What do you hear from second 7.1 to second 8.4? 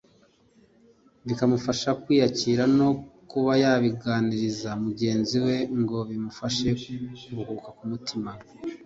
kuruhuka ku mutima